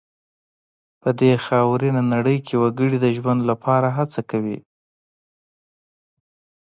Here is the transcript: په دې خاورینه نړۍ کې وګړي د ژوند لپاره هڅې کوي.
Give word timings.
په 1.01 1.09
دې 1.19 1.31
خاورینه 1.45 2.01
نړۍ 2.13 2.37
کې 2.47 2.55
وګړي 2.63 2.97
د 3.01 3.07
ژوند 3.17 3.41
لپاره 3.49 3.87
هڅې 3.97 4.21
کوي. 4.31 4.57